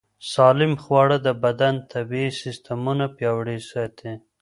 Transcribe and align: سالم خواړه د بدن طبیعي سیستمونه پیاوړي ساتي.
سالم 0.33 0.73
خواړه 0.83 1.17
د 1.27 1.27
بدن 1.43 1.75
طبیعي 1.93 2.29
سیستمونه 2.41 3.05
پیاوړي 3.15 3.59
ساتي. 3.71 4.11